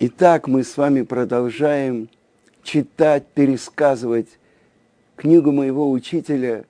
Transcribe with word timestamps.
Итак, 0.00 0.46
мы 0.46 0.62
с 0.62 0.76
вами 0.76 1.02
продолжаем 1.02 2.08
читать, 2.62 3.26
пересказывать 3.34 4.28
книгу 5.16 5.50
моего 5.50 5.90
учителя, 5.90 6.66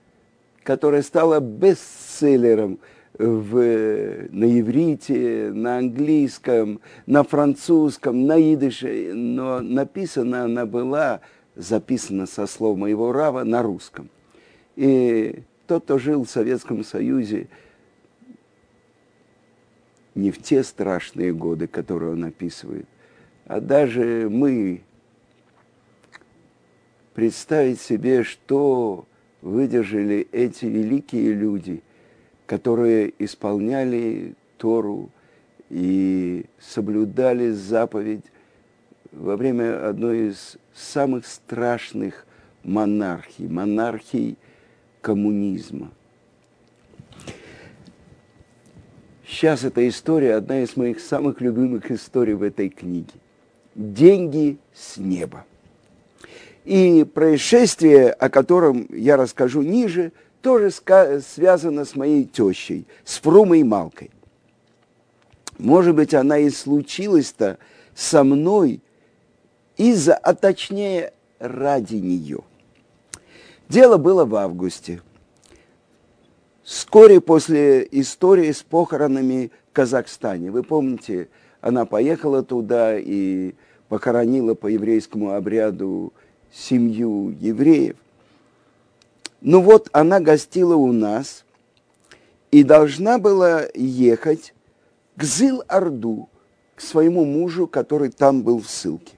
которая 0.62 1.03
стала 1.03 1.38
бестселлером 1.38 2.79
в, 3.19 3.54
на 4.30 4.61
иврите, 4.61 5.51
на 5.53 5.77
английском, 5.77 6.80
на 7.04 7.22
французском, 7.22 8.25
на 8.25 8.41
идыше, 8.41 9.12
но 9.12 9.60
написана 9.60 10.45
она 10.45 10.64
была, 10.64 11.20
записана 11.54 12.24
со 12.24 12.46
слов 12.46 12.79
моего 12.79 13.12
рава 13.12 13.45
на 13.45 13.62
русском. 13.62 14.08
И 14.74 15.42
тот, 15.66 15.84
кто 15.84 15.98
жил 15.98 16.24
в 16.24 16.30
Советском 16.30 16.82
Союзе, 16.82 17.48
не 20.14 20.30
в 20.30 20.40
те 20.40 20.62
страшные 20.62 21.34
годы, 21.34 21.66
которые 21.66 22.12
он 22.12 22.24
описывает, 22.24 22.86
а 23.48 23.61
даже 23.61 24.29
мы 24.30 24.83
представить 27.15 27.80
себе, 27.80 28.23
что 28.23 29.06
выдержали 29.41 30.29
эти 30.30 30.66
великие 30.66 31.33
люди, 31.33 31.83
которые 32.47 33.12
исполняли 33.19 34.34
Тору 34.59 35.11
и 35.70 36.45
соблюдали 36.61 37.51
заповедь 37.51 38.25
во 39.12 39.37
время 39.37 39.89
одной 39.89 40.28
из 40.28 40.59
самых 40.75 41.27
страшных 41.27 42.27
монархий, 42.62 43.48
монархий 43.48 44.37
коммунизма. 45.01 45.91
Сейчас 49.27 49.65
эта 49.65 49.89
история 49.89 50.34
одна 50.34 50.61
из 50.61 50.77
моих 50.77 51.01
самых 51.01 51.41
любимых 51.41 51.91
историй 51.91 52.34
в 52.34 52.42
этой 52.42 52.69
книге– 52.69 53.15
деньги 53.78 54.59
с 54.74 54.96
неба. 54.96 55.47
И 56.64 57.05
происшествие, 57.05 58.11
о 58.11 58.28
котором 58.28 58.86
я 58.91 59.16
расскажу 59.16 59.62
ниже, 59.62 60.12
тоже 60.42 60.70
связано 60.70 61.84
с 61.84 61.94
моей 61.94 62.25
тещей, 62.25 62.86
с 63.05 63.19
Фрумой 63.20 63.62
Малкой. 63.62 64.11
Может 65.58 65.94
быть, 65.94 66.12
она 66.12 66.38
и 66.38 66.50
случилась-то 66.50 67.58
со 67.94 68.22
мной 68.25 68.80
из-за, 69.77 70.14
а 70.14 70.34
точнее 70.34 71.12
ради 71.38 71.97
нее. 71.97 72.41
Дело 73.69 73.97
было 73.97 74.25
в 74.25 74.34
августе. 74.34 75.03
Вскоре 76.62 77.20
после 77.20 77.86
истории 77.91 78.53
с 78.53 78.62
похоронами 78.62 79.50
в 79.70 79.72
Казахстане. 79.72 80.50
Вы 80.50 80.62
помните, 80.62 81.28
она 81.60 81.86
поехала 81.86 82.42
туда 82.42 82.98
и 82.98 83.55
похоронила 83.89 84.55
по 84.55 84.67
еврейскому 84.67 85.33
обряду 85.33 86.12
семью 86.53 87.34
евреев. 87.41 87.97
Ну 89.41 89.61
вот 89.61 89.89
она 89.92 90.20
гостила 90.20 90.75
у 90.75 90.92
нас 90.92 91.44
и 92.50 92.62
должна 92.62 93.19
была 93.19 93.64
ехать 93.75 94.55
к 95.16 95.22
Зил-Орду, 95.22 96.28
к 96.75 96.81
своему 96.81 97.25
мужу, 97.25 97.66
который 97.66 98.11
там 98.11 98.42
был 98.42 98.61
в 98.61 98.69
ссылке. 98.69 99.16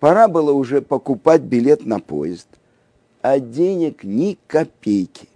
Пора 0.00 0.28
было 0.28 0.52
уже 0.52 0.82
покупать 0.82 1.42
билет 1.42 1.86
на 1.86 2.00
поезд, 2.00 2.48
а 3.22 3.38
денег 3.38 4.04
ни 4.04 4.36
копейки. 4.46 5.28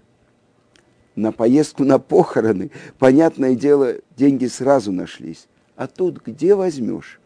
На 1.15 1.33
поездку 1.33 1.85
на 1.85 1.99
похороны, 1.99 2.71
понятное 2.99 3.55
дело, 3.55 3.97
деньги 4.17 4.47
сразу 4.47 4.93
нашлись. 4.93 5.49
А 5.75 5.87
тут 5.87 6.23
где 6.25 6.55
возьмешь? 6.55 7.19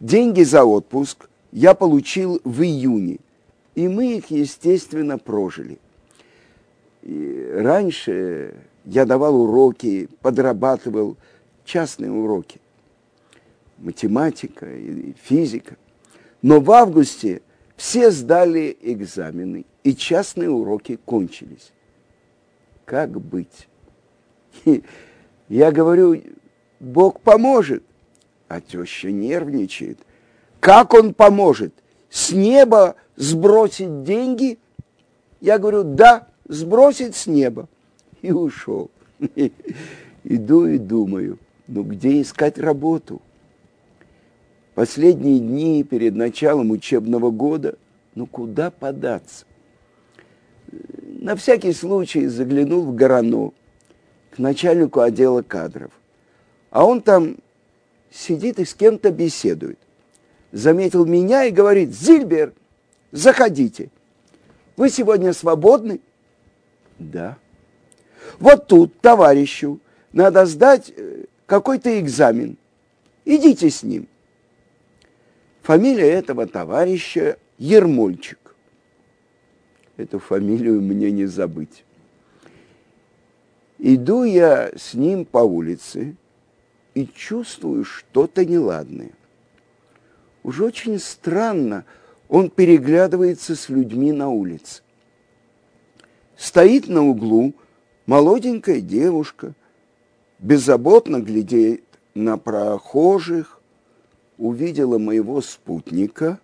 Деньги 0.00 0.42
за 0.42 0.64
отпуск 0.64 1.28
я 1.52 1.74
получил 1.74 2.40
в 2.42 2.62
июне, 2.62 3.18
и 3.74 3.86
мы 3.86 4.16
их, 4.16 4.30
естественно, 4.30 5.18
прожили. 5.18 5.78
И 7.02 7.50
раньше 7.54 8.54
я 8.86 9.04
давал 9.04 9.42
уроки, 9.42 10.08
подрабатывал 10.22 11.18
частные 11.66 12.10
уроки. 12.10 12.60
Математика 13.76 14.66
и 14.74 15.14
физика. 15.22 15.76
Но 16.40 16.60
в 16.60 16.70
августе 16.70 17.42
все 17.76 18.10
сдали 18.10 18.76
экзамены, 18.80 19.66
и 19.84 19.94
частные 19.94 20.50
уроки 20.50 20.98
кончились. 21.04 21.72
Как 22.86 23.20
быть? 23.20 23.68
Я 25.48 25.72
говорю, 25.72 26.22
Бог 26.78 27.20
поможет 27.20 27.82
а 28.50 28.60
теща 28.60 29.12
нервничает. 29.12 30.00
Как 30.58 30.92
он 30.92 31.14
поможет? 31.14 31.72
С 32.10 32.32
неба 32.32 32.96
сбросить 33.14 34.02
деньги? 34.02 34.58
Я 35.40 35.58
говорю, 35.58 35.84
да, 35.84 36.26
сбросить 36.48 37.14
с 37.14 37.28
неба. 37.28 37.68
И 38.22 38.32
ушел. 38.32 38.90
Иду 40.24 40.66
и 40.66 40.78
думаю, 40.78 41.38
ну 41.68 41.84
где 41.84 42.20
искать 42.20 42.58
работу? 42.58 43.22
Последние 44.74 45.38
дни 45.38 45.84
перед 45.84 46.16
началом 46.16 46.72
учебного 46.72 47.30
года, 47.30 47.76
ну 48.16 48.26
куда 48.26 48.72
податься? 48.72 49.46
На 51.20 51.36
всякий 51.36 51.72
случай 51.72 52.26
заглянул 52.26 52.82
в 52.82 52.96
Горано 52.96 53.52
к 54.32 54.38
начальнику 54.38 55.00
отдела 55.00 55.42
кадров. 55.42 55.92
А 56.70 56.84
он 56.84 57.00
там 57.00 57.36
сидит 58.10 58.58
и 58.58 58.64
с 58.64 58.74
кем-то 58.74 59.10
беседует. 59.10 59.78
Заметил 60.52 61.06
меня 61.06 61.44
и 61.44 61.50
говорит, 61.50 61.94
Зильбер, 61.94 62.52
заходите. 63.12 63.90
Вы 64.76 64.90
сегодня 64.90 65.32
свободны? 65.32 66.00
Да. 66.98 67.38
Вот 68.38 68.66
тут 68.66 69.00
товарищу 69.00 69.80
надо 70.12 70.46
сдать 70.46 70.92
э, 70.94 71.24
какой-то 71.46 72.00
экзамен. 72.00 72.56
Идите 73.24 73.70
с 73.70 73.82
ним. 73.82 74.08
Фамилия 75.62 76.10
этого 76.10 76.46
товарища 76.46 77.38
Ермольчик. 77.58 78.38
Эту 79.96 80.18
фамилию 80.18 80.80
мне 80.80 81.10
не 81.10 81.26
забыть. 81.26 81.84
Иду 83.78 84.24
я 84.24 84.72
с 84.76 84.94
ним 84.94 85.24
по 85.24 85.38
улице, 85.38 86.16
и 86.94 87.06
чувствую 87.06 87.84
что-то 87.84 88.44
неладное. 88.44 89.12
Уже 90.42 90.64
очень 90.64 90.98
странно, 90.98 91.84
он 92.28 92.50
переглядывается 92.50 93.54
с 93.54 93.68
людьми 93.68 94.12
на 94.12 94.28
улице. 94.28 94.82
Стоит 96.36 96.88
на 96.88 97.06
углу 97.06 97.54
молоденькая 98.06 98.80
девушка, 98.80 99.54
беззаботно 100.38 101.20
глядит 101.20 101.84
на 102.14 102.38
прохожих, 102.38 103.60
увидела 104.38 104.98
моего 104.98 105.42
спутника 105.42 106.40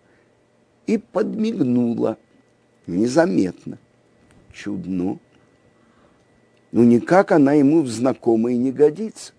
и 0.86 0.98
подмигнула 0.98 2.18
незаметно. 2.86 3.78
Чудно. 4.52 5.18
Ну, 6.72 6.82
никак 6.82 7.32
она 7.32 7.54
ему 7.54 7.82
в 7.82 7.88
знакомые 7.88 8.58
не 8.58 8.70
годится 8.70 9.32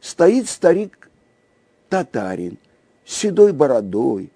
стоит 0.00 0.48
старик 0.48 1.10
татарин 1.88 2.58
с 3.04 3.14
седой 3.16 3.52
бородой, 3.52 4.30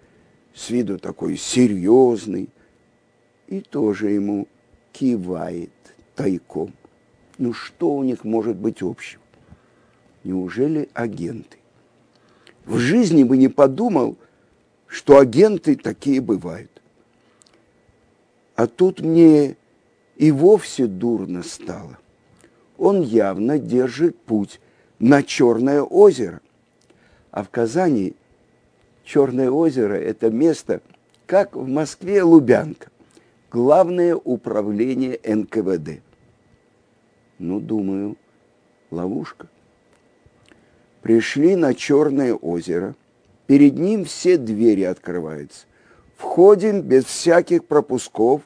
с 0.55 0.71
виду 0.71 0.99
такой 0.99 1.37
серьезный, 1.37 2.49
и 3.47 3.61
тоже 3.61 4.11
ему 4.11 4.49
кивает 4.93 5.71
тайком. 6.15 6.73
Ну 7.39 7.53
что 7.53 7.95
у 7.95 8.03
них 8.03 8.25
может 8.25 8.57
быть 8.57 8.83
общего? 8.83 9.23
Неужели 10.25 10.89
агенты? 10.95 11.59
В 12.65 12.79
жизни 12.79 13.25
бы 13.25 13.37
не 13.37 13.49
подумал, 13.49 14.17
что 14.87 15.19
агенты 15.19 15.75
такие 15.75 16.21
бывают. 16.21 16.71
А 18.55 18.67
тут 18.67 19.01
мне 19.01 19.57
и 20.17 20.31
вовсе 20.31 20.87
дурно 20.87 21.43
стало. 21.43 21.99
Он 22.79 23.03
явно 23.03 23.59
держит 23.59 24.17
путь 24.19 24.61
на 25.03 25.25
Черное 25.25 25.83
озеро. 25.83 26.41
А 27.33 27.43
в 27.43 27.51
Казани 27.51 28.15
Черное 29.05 29.51
озеро– 29.51 29.95
это 29.97 30.31
место, 30.31 30.81
как 31.27 31.57
в 31.57 31.67
Москве 31.67 32.23
Лубянка, 32.23 32.89
главное 33.51 34.15
управление 34.15 35.19
НКВД. 35.25 36.01
Ну, 37.41 37.59
думаю, 37.59 38.17
ловушка. 38.93 39.49
Пришли 41.01 41.57
на 41.57 41.75
Черное 41.75 42.35
озеро, 42.35 42.95
перед 43.49 43.77
ним 43.77 44.05
все 44.05 44.37
двери 44.37 44.83
открываются. 44.83 45.67
Входим 46.17 46.81
без 46.81 47.07
всяких 47.07 47.65
пропусков 47.65 48.43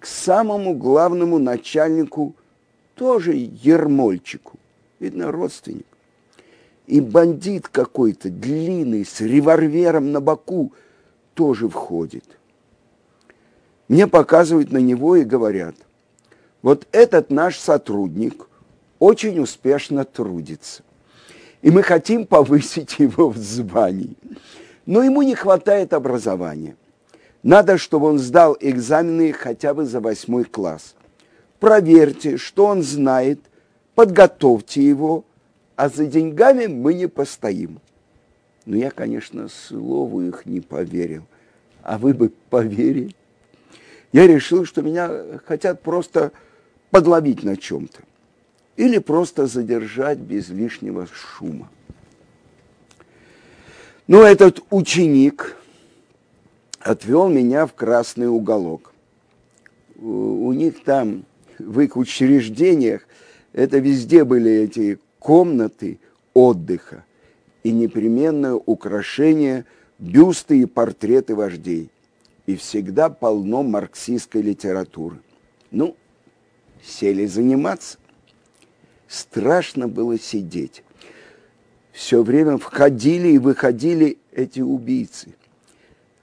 к 0.00 0.06
самому 0.06 0.74
главному 0.74 1.38
начальнику, 1.38 2.34
тоже 2.96 3.32
Ермольчику, 3.34 4.58
видно, 4.98 5.30
родственник 5.30 5.86
И 6.90 7.00
бандит 7.00 7.68
какой-то, 7.68 8.30
длинный, 8.30 9.04
с 9.04 9.20
револьвером 9.20 10.10
на 10.10 10.20
боку, 10.20 10.72
тоже 11.34 11.68
входит. 11.68 12.24
Мне 13.86 14.08
показывают 14.08 14.72
на 14.72 14.78
него 14.78 15.14
и 15.14 15.22
говорят, 15.22 15.76
вот 16.62 16.88
этот 16.90 17.30
наш 17.30 17.56
сотрудник 17.60 18.48
очень 18.98 19.38
успешно 19.38 20.04
трудится. 20.04 20.82
И 21.62 21.70
мы 21.70 21.84
хотим 21.84 22.26
повысить 22.26 22.98
его 22.98 23.28
в 23.28 23.36
звании. 23.36 24.16
Но 24.84 25.04
ему 25.04 25.22
не 25.22 25.36
хватает 25.36 25.92
образования. 25.92 26.74
Надо, 27.44 27.78
чтобы 27.78 28.08
он 28.08 28.18
сдал 28.18 28.56
экзамены 28.58 29.32
хотя 29.32 29.74
бы 29.74 29.84
за 29.84 30.00
восьмой 30.00 30.42
класс. 30.42 30.96
Проверьте, 31.60 32.36
что 32.36 32.66
он 32.66 32.82
знает, 32.82 33.38
подготовьте 33.94 34.82
его, 34.82 35.24
а 35.80 35.88
за 35.88 36.04
деньгами 36.04 36.66
мы 36.66 36.92
не 36.92 37.08
постоим. 37.08 37.80
Но 38.66 38.76
я, 38.76 38.90
конечно, 38.90 39.48
слову 39.48 40.20
их 40.20 40.44
не 40.44 40.60
поверил. 40.60 41.24
А 41.82 41.96
вы 41.96 42.12
бы 42.12 42.30
поверили? 42.50 43.16
Я 44.12 44.26
решил, 44.26 44.66
что 44.66 44.82
меня 44.82 45.10
хотят 45.46 45.80
просто 45.80 46.32
подловить 46.90 47.44
на 47.44 47.56
чем-то. 47.56 48.00
Или 48.76 48.98
просто 48.98 49.46
задержать 49.46 50.18
без 50.18 50.50
лишнего 50.50 51.06
шума. 51.06 51.70
Но 54.06 54.22
этот 54.22 54.62
ученик 54.68 55.56
отвел 56.78 57.30
меня 57.30 57.64
в 57.64 57.72
красный 57.72 58.28
уголок. 58.28 58.92
У 59.96 60.52
них 60.52 60.84
там, 60.84 61.24
в 61.58 61.80
их 61.80 61.96
учреждениях, 61.96 63.00
это 63.54 63.78
везде 63.78 64.24
были 64.24 64.50
эти 64.50 64.98
комнаты 65.20 66.00
отдыха 66.34 67.04
и 67.62 67.70
непременное 67.70 68.54
украшение 68.54 69.66
бюсты 70.00 70.62
и 70.62 70.66
портреты 70.66 71.36
вождей. 71.36 71.90
И 72.46 72.56
всегда 72.56 73.10
полно 73.10 73.62
марксистской 73.62 74.42
литературы. 74.42 75.20
Ну, 75.70 75.94
сели 76.82 77.26
заниматься. 77.26 77.98
Страшно 79.06 79.86
было 79.86 80.18
сидеть. 80.18 80.82
Все 81.92 82.22
время 82.22 82.56
входили 82.56 83.28
и 83.28 83.38
выходили 83.38 84.18
эти 84.32 84.60
убийцы. 84.60 85.34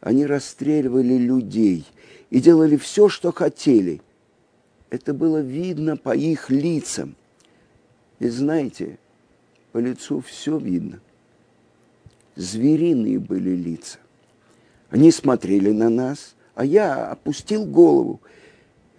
Они 0.01 0.25
расстреливали 0.25 1.17
людей 1.17 1.85
и 2.29 2.39
делали 2.39 2.77
все, 2.77 3.09
что 3.09 3.31
хотели. 3.31 4.01
Это 4.89 5.13
было 5.13 5.39
видно 5.39 5.97
по 5.97 6.15
их 6.15 6.49
лицам. 6.49 7.16
И 8.19 8.27
знаете, 8.29 8.97
по 9.71 9.77
лицу 9.77 10.21
все 10.21 10.57
видно. 10.57 10.99
Звериные 12.35 13.19
были 13.19 13.51
лица. 13.51 13.99
Они 14.89 15.11
смотрели 15.11 15.71
на 15.71 15.89
нас, 15.89 16.35
а 16.55 16.65
я 16.65 17.11
опустил 17.11 17.65
голову 17.65 18.21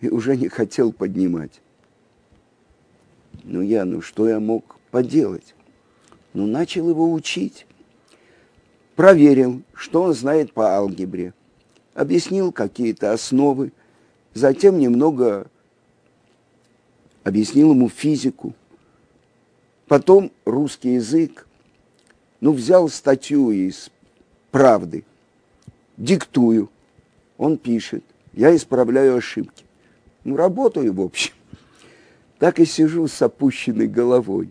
и 0.00 0.08
уже 0.08 0.36
не 0.36 0.48
хотел 0.48 0.92
поднимать. 0.92 1.60
Ну 3.44 3.62
я, 3.62 3.84
ну 3.84 4.02
что 4.02 4.28
я 4.28 4.40
мог 4.40 4.76
поделать? 4.90 5.54
Ну 6.34 6.46
начал 6.46 6.88
его 6.88 7.12
учить. 7.12 7.66
Проверил, 8.94 9.62
что 9.74 10.02
он 10.02 10.14
знает 10.14 10.52
по 10.52 10.76
алгебре. 10.76 11.32
Объяснил 11.94 12.52
какие-то 12.52 13.12
основы. 13.12 13.72
Затем 14.34 14.78
немного 14.78 15.50
объяснил 17.24 17.70
ему 17.72 17.88
физику. 17.88 18.54
Потом 19.88 20.30
русский 20.44 20.94
язык. 20.94 21.46
Ну, 22.40 22.52
взял 22.52 22.88
статью 22.88 23.50
из 23.50 23.90
«Правды», 24.50 25.04
диктую. 25.96 26.70
Он 27.38 27.56
пишет. 27.56 28.04
Я 28.34 28.54
исправляю 28.54 29.16
ошибки. 29.16 29.64
Ну, 30.24 30.36
работаю, 30.36 30.92
в 30.92 31.00
общем. 31.00 31.32
Так 32.38 32.60
и 32.60 32.66
сижу 32.66 33.08
с 33.08 33.20
опущенной 33.22 33.88
головой. 33.88 34.50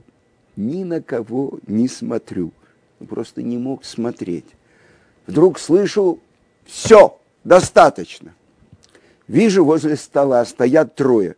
Ни 0.56 0.84
на 0.84 1.01
кого 1.01 1.60
не 1.68 1.88
смотрю. 1.88 2.51
Ну, 3.00 3.06
просто 3.06 3.44
не 3.44 3.57
мог 3.57 3.86
смотреть. 3.86 4.48
Вдруг 5.28 5.60
слышу, 5.60 6.19
все, 6.66 7.18
достаточно. 7.44 8.33
Вижу, 9.28 9.63
возле 9.63 9.95
стола 9.98 10.44
стоят 10.45 10.95
трое. 10.95 11.36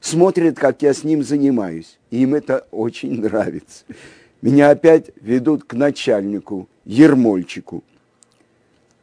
Смотрят, 0.00 0.58
как 0.58 0.82
я 0.82 0.94
с 0.94 1.04
ним 1.04 1.22
занимаюсь. 1.22 1.98
Им 2.10 2.34
это 2.34 2.66
очень 2.70 3.20
нравится. 3.20 3.84
Меня 4.42 4.70
опять 4.70 5.10
ведут 5.20 5.64
к 5.64 5.74
начальнику, 5.74 6.68
Ермольчику. 6.84 7.84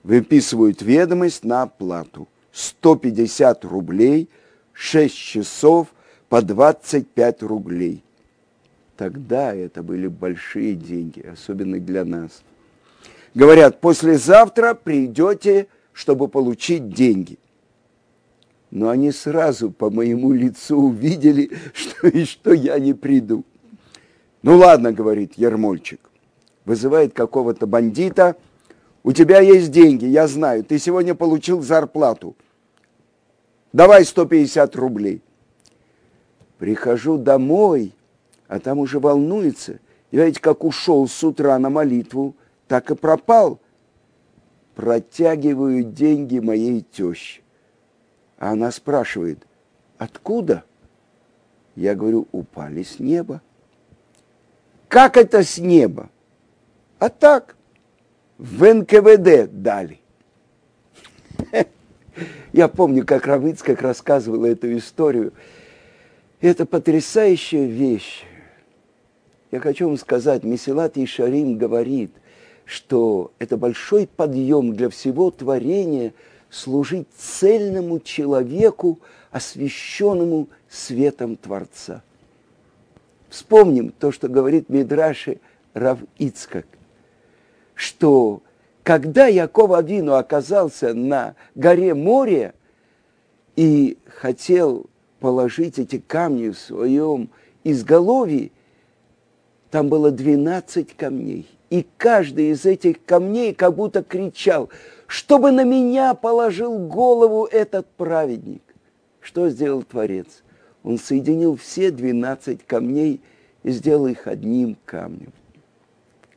Выписывают 0.04 0.82
ведомость 0.82 1.44
на 1.44 1.64
оплату. 1.64 2.28
150 2.52 3.66
рублей– 3.66 4.30
6 4.78 5.16
часов 5.16 5.88
по 6.30 6.42
25 6.42 7.44
рублей. 7.44 8.04
Тогда 8.96 9.54
это 9.54 9.82
были 9.82 10.08
большие 10.08 10.76
деньги, 10.76 11.22
особенно 11.22 11.80
для 11.80 12.06
нас. 12.06 12.44
Говорят, 13.34 13.82
послезавтра 13.82 14.76
придете, 14.76 15.68
чтобы 15.94 16.28
получить 16.28 16.90
деньги. 16.90 17.38
Но 18.72 18.90
они 18.90 19.12
сразу 19.12 19.72
по 19.72 19.90
моему 19.90 20.34
лицу 20.34 20.78
увидели, 20.78 21.52
что 21.74 22.08
и 22.08 22.26
что 22.26 22.54
я 22.54 22.80
не 22.80 22.94
приду. 22.94 23.44
Ну 24.42 24.58
ладно, 24.58 24.92
говорит 24.92 25.34
Ермольчик, 25.36 26.10
вызывает 26.66 27.14
какого-то 27.14 27.66
бандита. 27.66 28.36
У 29.04 29.14
тебя 29.14 29.40
есть 29.40 29.72
деньги, 29.72 30.06
я 30.06 30.28
знаю, 30.28 30.64
ты 30.64 30.80
сегодня 30.80 31.16
получил 31.16 31.62
зарплату– 31.62 32.36
давай 33.78 34.06
150 34.06 34.76
рублей. 34.76 35.22
Прихожу 36.58 37.18
домой, 37.18 37.94
а 38.48 38.60
там 38.60 38.80
уже 38.80 39.00
волнуется. 39.00 39.80
Я 40.12 40.26
ведь 40.26 40.40
как 40.40 40.64
ушел 40.64 41.08
с 41.08 41.24
утра 41.24 41.58
на 41.60 41.70
молитву, 41.70 42.36
так 42.68 42.90
и 42.90 42.96
пропал. 42.96 43.60
Протягиваю 44.76 45.84
деньги 45.84 46.40
моей 46.40 46.82
теще. 46.82 47.42
А 48.38 48.52
она 48.52 48.72
спрашивает, 48.72 49.40
откуда? 49.98 50.64
Я 51.76 51.96
говорю, 51.96 52.28
упали 52.32 52.84
с 52.84 53.00
неба. 53.00 53.42
Как 54.88 55.18
это 55.18 55.44
с 55.44 55.58
неба? 55.58 56.10
А 57.00 57.10
так, 57.10 57.56
в 58.38 58.64
НКВД 58.64 59.52
дали. 59.52 60.00
Я 62.54 62.68
помню, 62.68 63.06
как 63.06 63.28
Равыцкак 63.28 63.82
рассказывала 63.82 64.46
эту 64.48 64.76
историю. 64.78 65.34
Это 66.42 66.66
потрясающая 66.66 67.66
вещь. 67.66 68.24
Я 69.52 69.60
хочу 69.60 69.88
вам 69.88 69.98
сказать, 69.98 70.44
Месилат 70.44 70.98
Ишарим 70.98 71.58
говорит, 71.58 72.12
что 72.66 73.32
это 73.40 73.58
большой 73.58 74.08
подъем 74.08 74.74
для 74.74 74.90
всего 74.90 75.32
творения 75.32 76.14
служить 76.50 77.08
цельному 77.16 78.00
человеку, 78.00 79.00
освященному 79.32 80.48
светом 80.70 81.36
Творца. 81.36 82.02
Вспомним 83.30 83.92
то, 83.92 84.12
что 84.12 84.28
говорит 84.28 84.70
Мидраши 84.70 85.40
Рав 85.74 86.00
Ицкак, 86.18 86.66
что 87.76 88.42
когда 88.84 89.28
Яков 89.28 89.72
Авину 89.74 90.14
оказался 90.14 90.94
на 90.94 91.36
горе 91.56 91.94
море 91.94 92.54
и 93.58 93.98
хотел 94.08 94.86
положить 95.20 95.78
эти 95.78 96.00
камни 96.00 96.50
в 96.50 96.58
своем 96.58 97.30
изголовье, 97.66 98.52
там 99.72 99.90
было 99.90 100.12
12 100.12 100.96
камней. 100.96 101.48
И 101.70 101.86
каждый 101.98 102.52
из 102.52 102.66
этих 102.66 103.04
камней 103.04 103.54
как 103.54 103.76
будто 103.76 104.04
кричал, 104.04 104.70
чтобы 105.06 105.52
на 105.52 105.64
меня 105.64 106.14
положил 106.14 106.78
голову 106.78 107.46
этот 107.46 107.88
праведник. 107.88 108.62
Что 109.20 109.50
сделал 109.50 109.84
Творец? 109.84 110.44
Он 110.84 110.98
соединил 110.98 111.58
все 111.58 111.92
12 111.92 112.66
камней 112.66 113.22
и 113.64 113.72
сделал 113.72 114.08
их 114.08 114.28
одним 114.28 114.78
камнем. 114.86 115.34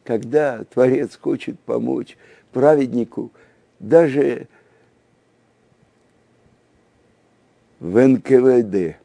Когда 0.02 0.64
Творец 0.64 1.16
хочет 1.16 1.58
помочь 1.60 2.16
праведнику 2.52 3.30
даже 3.78 4.48
в 7.78 8.06
НКВД 8.06 8.96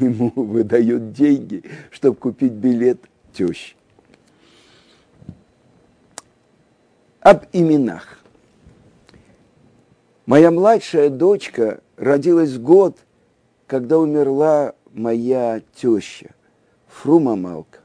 ему 0.00 0.32
выдают 0.36 1.12
деньги, 1.12 1.62
чтобы 1.90 2.16
купить 2.16 2.52
билет 2.52 3.00
тещи. 3.36 3.76
Об 7.20 7.44
именах. 7.52 8.18
Моя 10.26 10.50
младшая 10.50 11.10
дочка 11.10 11.80
родилась 11.96 12.56
год, 12.56 12.98
когда 13.66 13.98
умерла 13.98 14.74
моя 14.92 15.60
теща, 15.74 16.30
Фрума 16.88 17.36
Малка. 17.36 17.80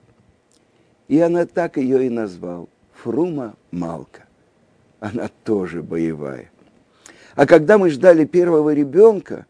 И 1.08 1.20
она 1.20 1.46
так 1.46 1.78
ее 1.78 2.06
и 2.06 2.10
назвал. 2.10 2.70
Фрума 2.94 3.56
Малка. 3.72 4.26
Она 5.00 5.30
тоже 5.44 5.82
боевая. 5.84 6.52
А 7.36 7.46
когда 7.46 7.78
мы 7.78 7.90
ждали 7.90 8.26
первого 8.26 8.74
ребенка, 8.74 9.46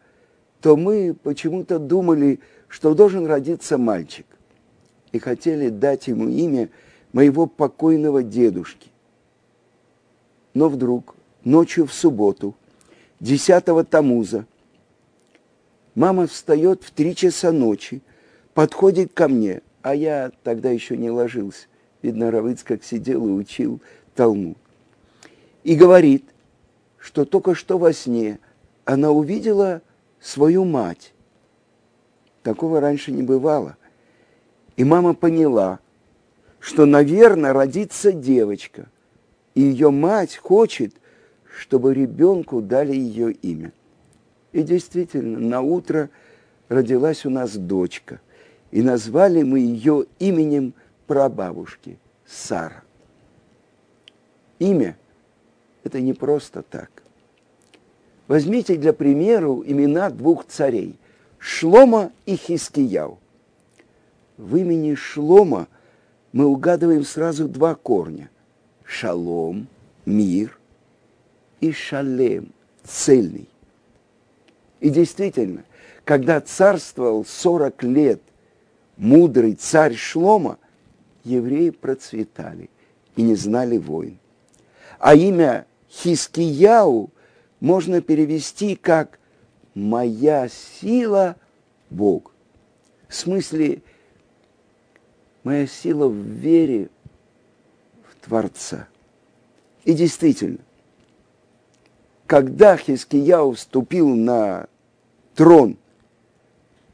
то 0.60 0.76
мы 0.76 1.14
почему-то 1.14 1.78
думали, 1.78 2.40
что 2.68 2.94
должен 2.94 3.26
родиться 3.26 3.76
мальчик. 3.76 4.26
И 5.12 5.18
хотели 5.18 5.68
дать 5.68 6.08
ему 6.08 6.28
имя 6.28 6.70
моего 7.12 7.46
покойного 7.46 8.22
дедушки. 8.22 8.88
Но 10.54 10.68
вдруг, 10.68 11.14
ночью 11.44 11.86
в 11.86 11.92
субботу, 11.92 12.54
10 13.20 13.88
Тамуза, 13.88 14.46
мама 15.94 16.26
встает 16.26 16.82
в 16.82 16.90
три 16.90 17.14
часа 17.14 17.52
ночи, 17.52 18.02
подходит 18.54 19.12
ко 19.12 19.28
мне, 19.28 19.62
а 19.82 19.94
я 19.94 20.32
тогда 20.42 20.70
еще 20.70 20.96
не 20.96 21.10
ложился. 21.10 21.66
Видно, 22.02 22.30
Равыц 22.30 22.62
как 22.62 22.82
сидел 22.82 23.26
и 23.26 23.30
учил 23.30 23.80
Талмуд. 24.14 24.56
И 25.62 25.76
говорит, 25.76 26.24
что 26.98 27.24
только 27.24 27.54
что 27.54 27.78
во 27.78 27.92
сне 27.92 28.38
она 28.84 29.10
увидела 29.10 29.82
свою 30.20 30.64
мать. 30.64 31.12
Такого 32.42 32.80
раньше 32.80 33.12
не 33.12 33.22
бывало. 33.22 33.76
И 34.76 34.84
мама 34.84 35.14
поняла, 35.14 35.80
что, 36.58 36.86
наверное, 36.86 37.52
родится 37.52 38.12
девочка. 38.12 38.88
И 39.54 39.60
ее 39.60 39.90
мать 39.90 40.36
хочет, 40.36 40.94
чтобы 41.58 41.94
ребенку 41.94 42.62
дали 42.62 42.94
ее 42.94 43.32
имя. 43.32 43.72
И 44.52 44.62
действительно, 44.62 45.38
на 45.38 45.60
утро 45.60 46.08
родилась 46.68 47.26
у 47.26 47.30
нас 47.30 47.56
дочка. 47.56 48.20
И 48.70 48.80
назвали 48.80 49.42
мы 49.42 49.58
ее 49.60 50.06
именем 50.18 50.72
прабабушки 51.06 51.98
Сара. 52.26 52.82
Имя– 54.58 54.96
это 55.84 56.00
не 56.00 56.14
просто 56.14 56.62
так. 56.62 56.90
Возьмите 58.28 58.76
для 58.76 58.92
примера 58.92 59.48
имена 59.48 60.08
двух 60.08 60.46
царей– 60.46 60.98
Шлома 61.38 62.12
и 62.24 62.36
Хискияу. 62.36 63.18
В 64.42 64.56
имени 64.56 64.96
Шлома 64.96 65.68
мы 66.32 66.46
угадываем 66.46 67.04
сразу 67.04 67.46
два 67.46 67.76
корня– 67.76 68.28
шалом, 68.84 69.68
мир, 70.04 70.58
и 71.60 71.70
шалем, 71.70 72.52
цельный. 72.82 73.48
И 74.80 74.90
действительно, 74.90 75.62
когда 76.04 76.40
царствовал 76.40 77.24
40 77.24 77.84
лет 77.84 78.20
мудрый 78.96 79.54
царь 79.54 79.94
Шлома, 79.94 80.58
евреи 81.22 81.70
процветали 81.70 82.68
и 83.14 83.22
не 83.22 83.36
знали 83.36 83.78
войн. 83.78 84.18
А 84.98 85.14
имя 85.14 85.66
Хискияу 85.88 87.10
можно 87.60 88.00
перевести 88.00 88.74
как 88.74 89.20
«моя 89.76 90.48
сила– 90.48 91.36
Бог». 91.90 92.32
В 93.06 93.14
смысле, 93.14 93.82
моя 95.44 95.66
сила 95.66 96.08
в 96.08 96.14
вере 96.14 96.88
в 98.08 98.26
Творца. 98.26 98.88
И 99.84 99.92
действительно, 99.94 100.58
когда 102.26 102.76
Хискияу 102.76 103.52
вступил 103.52 104.08
на 104.08 104.66
трон, 105.34 105.76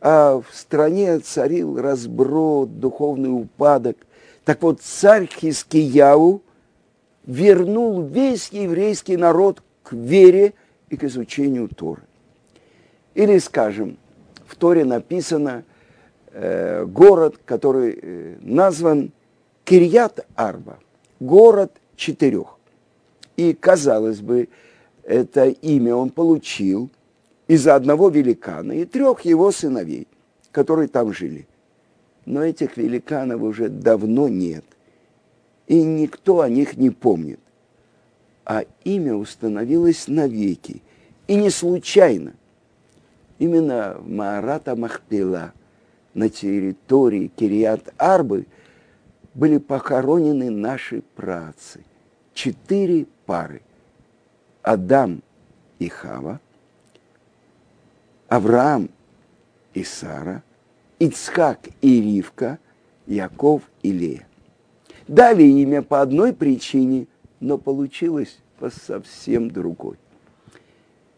а 0.01 0.41
в 0.41 0.55
стране 0.55 1.19
царил 1.19 1.81
разброд, 1.81 2.81
духовный 2.81 3.31
упадок, 3.31 3.97
так 4.45 4.63
вот 4.63 4.81
царь 4.81 5.27
Хискияу 5.27 6.43
вернул 7.27 8.03
весь 8.03 8.49
еврейский 8.49 9.17
народ 9.17 9.63
к 9.83 9.93
вере 9.93 10.55
и 10.89 10.97
к 10.97 11.05
изучению 11.05 11.69
Торы. 11.69 12.03
Или, 13.15 13.39
скажем, 13.39 13.99
в 14.47 14.57
Торе 14.57 14.85
написано 14.85 15.65
э, 16.33 16.85
город, 16.85 17.39
который 17.45 17.99
э, 18.01 18.37
назван 18.41 19.13
Кирьят 19.65 20.27
Арба, 20.35 20.79
город 21.21 21.73
четырех. 21.97 22.59
И, 23.37 23.53
казалось 23.53 24.21
бы, 24.21 24.49
это 25.05 25.47
имя 25.47 25.95
он 25.95 26.11
получил 26.11 26.91
из-за 27.47 27.75
одного 27.75 28.09
великана 28.09 28.73
и 28.73 28.85
трех 28.85 29.23
его 29.23 29.51
сыновей, 29.53 30.07
которые 30.51 30.89
там 30.89 31.13
жили. 31.13 31.47
Но 32.27 32.45
этих 32.45 32.77
великанов 32.77 33.43
уже 33.43 33.69
давно 33.69 34.29
нет, 34.29 34.65
и 35.67 35.83
никто 35.83 36.41
о 36.41 36.49
них 36.49 36.77
не 36.77 36.91
помнит 36.91 37.41
а 38.49 38.65
имя 38.83 39.15
установилось 39.15 40.09
навеки. 40.09 40.81
И 41.27 41.35
не 41.35 41.51
случайно. 41.51 42.33
Именно 43.39 43.99
Маарата 44.01 44.75
Махпила, 44.75 45.53
на 46.19 46.29
территории 46.29 47.31
Кириат-Арбы, 47.37 48.47
были 49.35 49.59
похоронены 49.59 50.51
наши 50.51 51.03
працы. 51.15 51.85
Четыре 52.35 53.07
пары. 53.27 53.63
Адам 54.63 55.23
и 55.79 55.89
Хава, 55.89 56.41
Авраам 58.29 58.91
и 59.73 59.85
Сара, 59.85 60.43
Ицхак 60.99 61.69
и 61.81 62.01
Ривка, 62.03 62.59
Яков 63.07 63.63
и 63.83 63.93
Лея. 63.93 64.27
Дали 65.07 65.45
имя 65.45 65.83
по 65.83 66.03
одной 66.03 66.33
причине– 66.33 67.07
но 67.41 67.59
получилось 67.59 68.39
по 68.59 68.71
совсем 68.71 69.51
другой. 69.51 69.97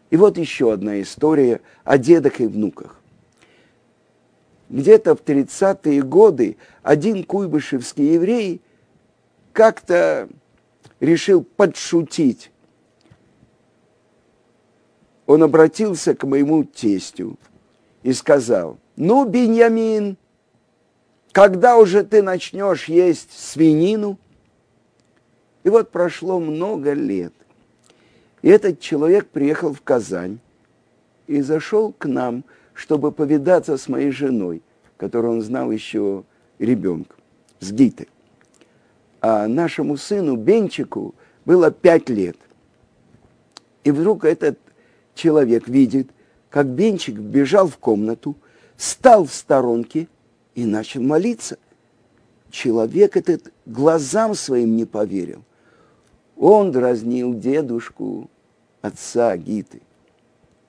И 0.09 0.17
вот 0.17 0.37
еще 0.37 0.73
одна 0.73 1.01
история 1.01 1.61
о 1.83 1.97
дедах 1.97 2.41
и 2.41 2.47
внуках. 2.47 3.00
Где-то 4.71 5.15
в 5.15 5.21
30-е 5.21 6.01
годы 6.01 6.57
один 6.81 7.23
куйбышевский 7.23 8.15
еврей 8.15 8.61
как-то 9.53 10.27
решил 10.99 11.43
подшутить. 11.43 12.51
Он 15.27 15.43
обратился 15.43 16.15
к 16.15 16.23
моему 16.23 16.63
тестю 16.63 17.37
и 18.01 18.13
сказал, 18.13 18.79
ну, 18.95 19.25
Беньямин, 19.25 20.17
когда 21.31 21.77
уже 21.77 22.03
ты 22.03 22.23
начнешь 22.23 22.85
есть 22.85 23.31
свинину– 23.37 24.17
и 25.63 25.69
вот 25.69 25.91
прошло 25.91 26.39
много 26.39 26.93
лет. 26.93 27.33
И 28.41 28.49
этот 28.49 28.79
человек 28.79 29.27
приехал 29.27 29.73
в 29.73 29.81
Казань 29.81 30.39
и 31.27 31.41
зашел 31.41 31.93
к 31.93 32.05
нам, 32.05 32.43
чтобы 32.81 33.11
повидаться 33.11 33.77
с 33.77 33.87
моей 33.87 34.09
женой, 34.09 34.63
которую 34.97 35.33
он 35.33 35.41
знал 35.43 35.71
еще 35.71 36.23
ребенком, 36.57 37.15
с 37.59 37.71
Гитой. 37.71 38.07
А 39.21 39.47
нашему 39.47 39.97
сыну 39.97 40.35
Бенчику 40.35 41.13
было 41.45 41.69
пять 41.69 42.09
лет. 42.09 42.37
И 43.83 43.91
вдруг 43.91 44.25
этот 44.25 44.57
человек 45.13 45.67
видит, 45.67 46.09
как 46.49 46.65
Бенчик 46.65 47.19
бежал 47.19 47.67
в 47.67 47.77
комнату, 47.77 48.35
стал 48.77 49.25
в 49.25 49.33
сторонке 49.33 50.07
и 50.55 50.65
начал 50.65 51.03
молиться. 51.03 51.59
Человек 52.49 53.15
этот 53.15 53.53
глазам 53.67 54.33
своим 54.33 54.75
не 54.75 54.85
поверил. 54.85 55.43
Он 56.35 56.71
дразнил 56.71 57.35
дедушку, 57.35 58.27
отца 58.81 59.37
Гиты. 59.37 59.83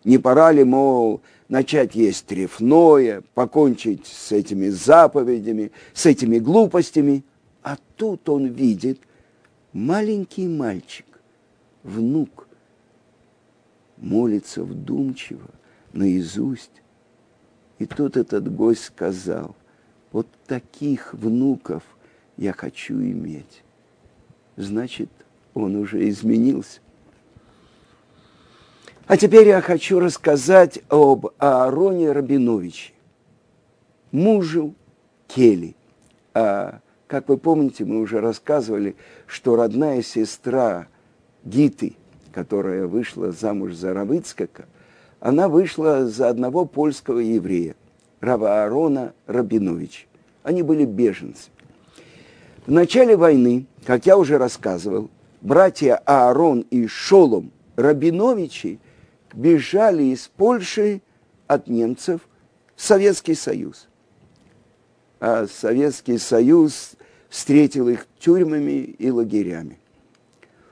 Не 0.04 0.18
пора 0.18 0.52
ли, 0.52 0.64
мол, 0.64 1.20
начать 1.48 1.94
есть 1.94 2.26
трефное, 2.26 3.22
покончить 3.34 4.06
с 4.06 4.32
этими 4.32 4.68
заповедями, 4.68 5.70
с 5.94 6.06
этими 6.06 6.38
глупостями? 6.38 7.24
А 7.62 7.76
тут 7.96 8.28
он 8.28 8.46
видит 8.46 9.00
маленький 9.72 10.48
мальчик, 10.48 11.06
внук, 11.84 12.48
молится 13.96 14.64
вдумчиво, 14.64 15.48
наизусть. 15.92 16.82
И 17.78 17.86
тут 17.86 18.16
этот 18.16 18.52
гость 18.52 18.84
сказал, 18.84 19.54
вот 20.10 20.26
таких 20.46 21.14
внуков 21.14 21.82
я 22.36 22.52
хочу 22.52 22.94
иметь. 22.94 23.62
Значит, 24.56 25.10
он 25.54 25.76
уже 25.76 26.08
изменился. 26.08 26.80
А 29.12 29.18
теперь 29.18 29.46
я 29.46 29.60
хочу 29.60 30.00
рассказать 30.00 30.80
об 30.88 31.26
Аароне 31.36 32.12
Рабиновиче, 32.12 32.94
мужу 34.10 34.74
Кели. 35.28 35.76
А, 36.32 36.78
как 37.08 37.28
вы 37.28 37.36
помните, 37.36 37.84
мы 37.84 38.00
уже 38.00 38.22
рассказывали, 38.22 38.96
что 39.26 39.54
родная 39.54 40.00
сестра 40.00 40.86
Гиты, 41.44 41.92
которая 42.32 42.86
вышла 42.86 43.32
замуж 43.32 43.74
за 43.74 43.92
Равыцкака, 43.92 44.64
она 45.20 45.46
вышла 45.50 46.06
за 46.06 46.30
одного 46.30 46.64
польского 46.64 47.18
еврея, 47.18 47.74
Рава 48.22 48.62
Аарона 48.62 49.12
Рабиновича. 49.26 50.06
Они 50.42 50.62
были 50.62 50.86
беженцы. 50.86 51.50
В 52.64 52.70
начале 52.70 53.14
войны, 53.18 53.66
как 53.84 54.06
я 54.06 54.16
уже 54.16 54.38
рассказывал, 54.38 55.10
братья 55.42 55.96
Аарон 56.06 56.60
и 56.70 56.86
Шолом 56.86 57.50
Рабиновичи 57.76 58.78
бежали 59.34 60.04
из 60.04 60.28
Польши 60.28 61.02
от 61.46 61.68
немцев 61.68 62.28
в 62.76 62.82
Советский 62.82 63.34
Союз. 63.34 63.88
А 65.20 65.46
Советский 65.46 66.18
Союз 66.18 66.92
встретил 67.28 67.88
их 67.88 68.06
тюрьмами 68.18 68.82
и 68.82 69.10
лагерями. 69.10 69.78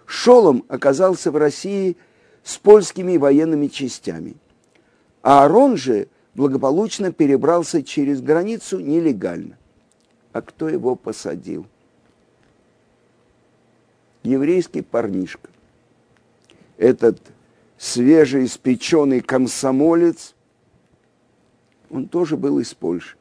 Шолом 0.07 0.64
оказался 0.69 1.31
в 1.31 1.37
России 1.37 1.97
с 2.43 2.57
польскими 2.59 3.17
военными 3.17 3.69
частями. 3.69 4.35
А 5.23 5.43
Аарон 5.45 5.76
же 5.76 6.09
благополучно 6.35 7.12
перебрался 7.12 7.83
через 7.83 8.21
границу 8.21 8.81
нелегально. 8.81 9.57
А 10.33 10.43
кто 10.43 10.69
его 10.69 10.97
посадил? 10.97 11.67
Еврейский 14.23 14.83
парнишка. 14.83 15.49
Этот 16.76 17.21
свежеиспеченный 17.80 19.22
комсомолец, 19.22 20.34
он 21.88 22.08
тоже 22.08 22.37
был 22.37 22.58
из 22.58 22.75
Польши. 22.75 23.16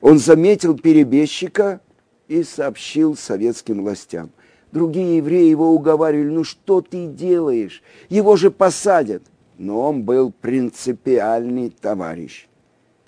Он 0.00 0.18
заметил 0.18 0.76
перебежчика 0.76 1.80
и 2.26 2.42
сообщил 2.42 3.16
советским 3.16 3.82
властям. 3.82 4.30
Другие 4.72 5.18
евреи 5.18 5.48
его 5.48 5.72
уговаривали, 5.72 6.28
ну 6.28 6.42
что 6.42 6.80
ты 6.80 7.06
делаешь? 7.06 7.84
Его 8.08 8.36
же 8.36 8.50
посадят. 8.50 9.22
Но 9.58 9.88
он 9.88 10.02
был 10.02 10.32
принципиальный 10.32 11.70
товарищ. 11.70 12.48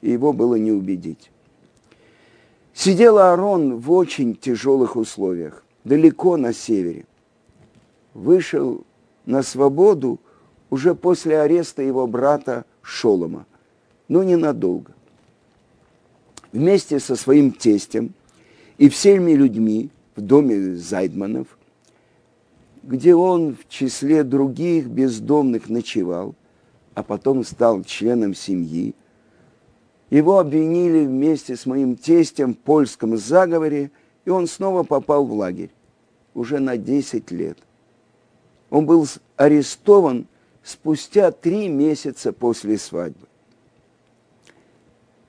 И 0.02 0.10
его 0.12 0.32
было 0.32 0.54
не 0.54 0.70
убедить. 0.70 1.32
Сидел 2.72 3.18
Аарон 3.18 3.78
в 3.78 3.90
очень 3.90 4.36
тяжелых 4.36 4.94
условиях, 4.94 5.64
далеко 5.82 6.36
на 6.36 6.52
севере. 6.52 7.06
Вышел 8.12 8.84
на 9.26 9.42
свободу 9.42 10.20
уже 10.74 10.96
после 10.96 11.40
ареста 11.40 11.82
его 11.82 12.04
брата 12.08 12.64
Шолома, 12.82 13.46
но 14.08 14.24
ненадолго. 14.24 14.90
Вместе 16.50 16.98
со 16.98 17.14
своим 17.14 17.52
тестем 17.52 18.12
и 18.76 18.88
всеми 18.88 19.34
людьми 19.34 19.90
в 20.16 20.20
доме 20.20 20.74
Зайдманов, 20.74 21.46
где 22.82 23.14
он 23.14 23.54
в 23.54 23.68
числе 23.68 24.24
других 24.24 24.88
бездомных 24.88 25.68
ночевал, 25.68 26.34
а 26.94 27.04
потом 27.04 27.44
стал 27.44 27.84
членом 27.84 28.34
семьи. 28.34 28.96
Его 30.10 30.40
обвинили 30.40 31.06
вместе 31.06 31.54
с 31.54 31.66
моим 31.66 31.94
тестем 31.94 32.52
в 32.52 32.58
польском 32.58 33.16
заговоре, 33.16 33.92
и 34.24 34.30
он 34.30 34.48
снова 34.48 34.82
попал 34.82 35.24
в 35.24 35.32
лагерь, 35.32 35.70
уже 36.34 36.58
на 36.58 36.76
10 36.76 37.30
лет. 37.30 37.58
Он 38.70 38.86
был 38.86 39.06
арестован 39.36 40.26
спустя 40.64 41.30
три 41.30 41.68
месяца 41.68 42.32
после 42.32 42.78
свадьбы. 42.78 43.28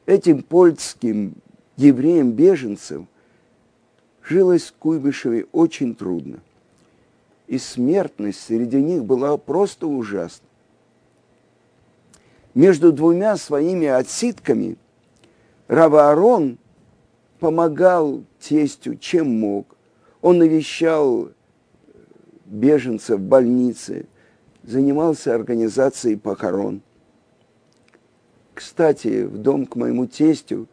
Этим 0.05 0.41
польским 0.41 1.35
евреям-беженцам 1.77 3.07
жилось 4.23 4.67
в 4.67 4.73
Куйбышеве 4.75 5.45
очень 5.51 5.93
трудно. 5.93 6.39
И 7.47 7.57
смертность 7.59 8.41
среди 8.41 8.81
них 8.81 9.03
была 9.03 9.37
просто 9.37 9.87
ужасна. 9.87 10.47
Между 12.53 12.93
двумя 12.93 13.35
своими 13.35 13.87
отсидками 13.87 14.77
Раваарон 15.67 16.57
помогал 17.39 18.23
тестю, 18.39 18.95
чем 18.95 19.39
мог. 19.39 19.75
Он 20.21 20.37
навещал 20.37 21.29
беженцев 22.45 23.19
в 23.19 23.23
больнице, 23.23 24.07
занимался 24.65 25.35
организацией 25.35 26.15
похорон. 26.15 26.81
Кстати, 28.53 29.23
в 29.23 29.37
дом 29.37 29.65
к 29.65 29.75
моему 29.75 30.07
тестю 30.07 30.67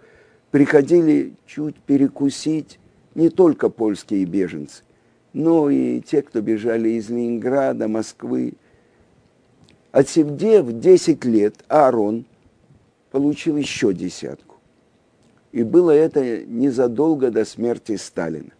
приходили 0.50 1.34
чуть 1.46 1.76
перекусить 1.76 2.78
не 3.14 3.28
только 3.28 3.68
польские 3.68 4.24
беженцы, 4.24 4.82
но 5.32 5.68
и 5.68 6.00
те, 6.00 6.22
кто 6.22 6.40
бежали 6.40 6.90
из 6.90 7.10
Ленинграда, 7.10 7.88
Москвы. 7.88 8.54
Отсидев 9.90 10.72
10 10.72 11.24
лет, 11.24 11.56
Аарон 11.68 12.24
получил 13.10 13.56
еще 13.56 13.92
десятку. 13.92 14.56
И 15.50 15.62
было 15.64 15.90
это 15.90 16.44
незадолго 16.46 17.30
до 17.30 17.44
смерти 17.44 17.96
Сталина. 17.96 18.52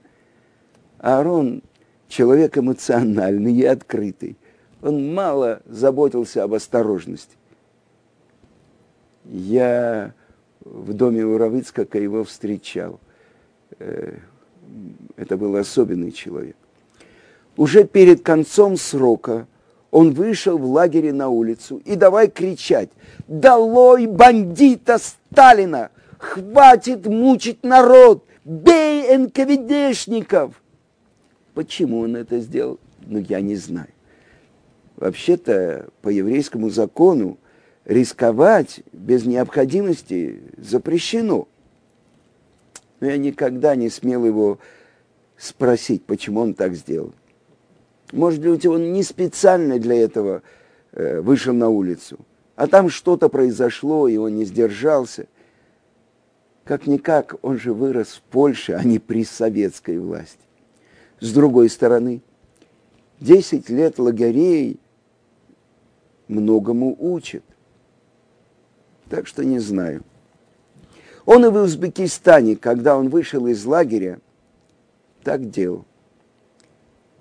Аарон 0.99 1.63
человек 2.09 2.59
эмоциональный 2.59 3.55
и 3.55 3.65
открытый. 3.65 4.37
Он 4.83 5.15
мало 5.15 5.63
заботился 5.67 6.43
об 6.43 6.55
осторожности. 6.55 7.37
Я 9.25 10.13
в 10.61 10.93
доме 10.93 11.25
у 11.25 11.39
Равыцкака 11.39 11.99
его 11.99 12.25
встречал. 12.25 12.99
Э, 13.79 14.19
это 15.17 15.37
был 15.37 15.55
особенный 15.57 16.11
человек. 16.11 16.57
Уже 17.57 17.85
перед 17.85 18.23
концом 18.23 18.77
срока 18.77 19.47
он 19.93 20.13
вышел 20.13 20.59
в 20.59 20.65
лагере 20.65 21.13
на 21.13 21.29
улицу 21.29 21.81
и 21.85 21.95
давай 21.95 22.29
кричать 22.29 22.91
«Долой 23.29 24.07
бандита 24.07 24.99
Сталина! 24.99 25.91
Хватит 26.19 27.07
мучить 27.07 27.63
народ! 27.63 28.25
Бей 28.45 29.17
НКВДшников!» 29.17 30.61
Почему 31.55 32.01
он 32.01 32.17
это 32.17 32.41
сделал, 32.41 32.81
ну, 33.07 33.19
я 33.19 33.41
не 33.41 33.57
знаю. 33.57 33.89
Вообще-то, 35.03 35.89
по 36.01 36.11
еврейскому 36.11 36.71
закону, 36.71 37.37
рисковать 37.85 38.83
без 38.93 39.25
необходимости 39.25 40.41
запрещено. 40.57 41.49
Но 43.01 43.09
я 43.09 43.17
никогда 43.17 43.75
не 43.75 43.91
смел 43.91 44.25
его 44.25 44.61
спросить, 45.37 46.05
почему 46.05 46.43
он 46.43 46.55
так 46.55 46.77
сделал. 46.77 47.13
Может 48.13 48.43
быть, 48.43 48.65
он 48.65 48.93
не 48.93 49.03
специально 49.03 49.81
для 49.81 49.97
этого 49.97 50.43
э, 50.93 51.21
вышел 51.21 51.53
на 51.53 51.69
улицу, 51.69 52.21
а 52.55 52.69
там 52.69 52.89
что-то 52.89 53.29
произошло, 53.29 54.07
и 54.07 54.17
он 54.19 54.37
не 54.37 54.45
сдержался. 54.45 55.27
Как-никак, 56.63 57.35
он 57.43 57.59
же 57.59 57.75
вырос 57.75 58.07
в 58.11 58.21
Польше, 58.31 58.75
а 58.75 58.85
не 58.85 59.01
при 59.01 59.25
советской 59.25 59.99
власти. 59.99 60.39
С 61.19 61.33
другой 61.33 61.71
стороны, 61.71 62.23
10 63.19 63.69
лет 63.69 63.99
лагерей 63.99 64.79
многому 66.33 66.97
учат. 66.99 67.45
Так 69.09 69.27
что 69.27 69.45
не 69.45 69.59
знаю. 69.59 70.03
Он 71.25 71.45
и 71.45 71.49
в 71.49 71.57
Узбекистане, 71.57 72.57
когда 72.57 72.97
он 72.97 73.09
вышел 73.09 73.47
из 73.47 73.65
лагеря, 73.65 74.19
так 75.23 75.51
делал. 75.51 75.85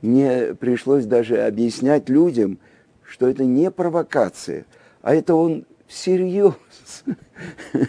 Мне 0.01 0.55
пришлось 0.55 1.05
даже 1.05 1.45
объяснять 1.45 2.09
людям, 2.09 2.57
что 3.03 3.27
это 3.27 3.45
не 3.45 3.69
провокация, 3.69 4.65
а 5.01 5.13
это 5.13 5.35
он 5.35 5.65
всерьез. 5.87 6.55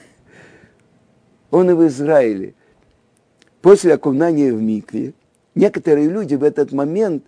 Он 1.53 1.71
и 1.71 1.75
в 1.75 1.87
Израиле. 1.87 2.55
После 3.61 3.93
окунания 3.93 4.53
в 4.53 4.61
Микве 4.61 5.13
некоторые 5.55 6.09
люди 6.09 6.35
в 6.35 6.43
этот 6.43 6.73
момент 6.73 7.25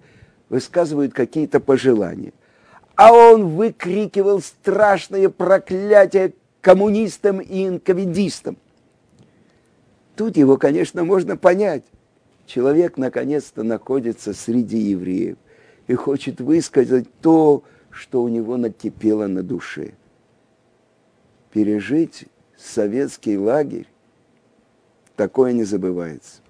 высказывают 0.49 1.13
какие-то 1.13 1.61
пожелания. 1.61 2.33
А 2.97 3.13
он 3.13 3.57
выкрикивал 3.57 4.41
страшное 4.41 5.29
проклятие 5.29 6.35
коммунистам 6.61 7.41
и 7.41 7.67
инковидистам. 7.67 8.57
Тут 10.17 10.37
его, 10.37 10.57
конечно, 10.57 11.05
можно 11.05 11.37
понять. 11.37 11.85
Человек 12.47 12.97
наконец-то 12.97 13.63
находится 13.63 14.33
среди 14.33 14.79
евреев 14.79 15.37
и 15.87 15.95
хочет 15.95 16.41
высказать 16.41 17.09
то, 17.21 17.65
что 17.91 18.23
у 18.23 18.29
него 18.29 18.57
накипело 18.57 19.27
на 19.27 19.43
душе. 19.43 19.95
Пережить 21.53 22.27
советский 22.57 23.39
лагерь, 23.39 23.87
такое 25.17 25.53
не 25.53 25.65
забывается. 25.65 26.41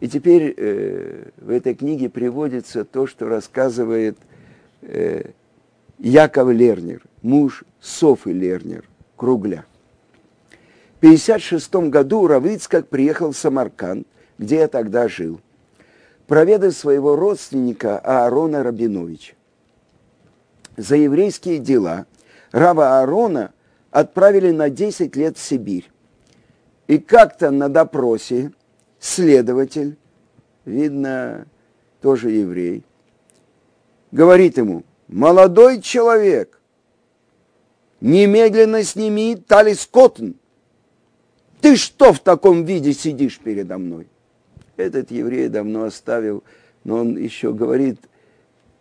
И 0.00 0.08
теперь 0.08 0.54
э, 0.56 1.30
в 1.38 1.50
этой 1.50 1.74
книге 1.74 2.10
приводится 2.10 2.84
то, 2.84 3.06
что 3.06 3.28
рассказывает 3.28 4.18
э, 4.82 5.30
Яков 5.98 6.50
Лернер, 6.50 7.02
муж 7.22 7.64
Софы 7.80 8.32
Лернер, 8.32 8.84
Кругля. 9.16 9.64
В 10.96 10.98
1956 10.98 11.90
году 11.90 12.26
Равицкак 12.26 12.88
приехал 12.88 13.32
в 13.32 13.36
Самарканд, 13.36 14.06
где 14.38 14.56
я 14.56 14.68
тогда 14.68 15.08
жил, 15.08 15.40
проведать 16.26 16.76
своего 16.76 17.16
родственника 17.16 17.98
Аарона 17.98 18.62
Рабиновича. 18.62 19.34
За 20.76 20.96
еврейские 20.96 21.58
дела 21.58 22.06
Рава 22.52 23.00
Аарона 23.00 23.52
отправили 23.90 24.50
на 24.50 24.68
10 24.68 25.16
лет 25.16 25.38
в 25.38 25.42
Сибирь. 25.42 25.90
И 26.86 26.98
как-то 26.98 27.50
на 27.50 27.68
допросе 27.68 28.52
следователь 29.00 29.96
видно, 30.64 31.46
тоже 32.00 32.30
еврей, 32.30 32.84
говорит 34.12 34.58
ему, 34.58 34.84
молодой 35.08 35.80
человек, 35.80 36.60
немедленно 38.00 38.82
сними 38.82 39.36
талис 39.36 39.86
коттон. 39.86 40.34
Ты 41.60 41.76
что 41.76 42.12
в 42.12 42.20
таком 42.20 42.64
виде 42.64 42.92
сидишь 42.92 43.38
передо 43.38 43.78
мной? 43.78 44.08
Этот 44.76 45.10
еврей 45.10 45.48
давно 45.48 45.84
оставил, 45.84 46.44
но 46.84 46.98
он 46.98 47.16
еще 47.16 47.52
говорит 47.52 47.98